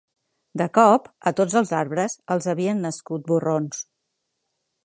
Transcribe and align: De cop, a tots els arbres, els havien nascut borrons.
De 0.61 0.65
cop, 0.77 1.05
a 1.31 1.33
tots 1.41 1.59
els 1.61 1.75
arbres, 1.81 2.17
els 2.37 2.49
havien 2.55 2.83
nascut 2.89 3.29
borrons. 3.33 3.87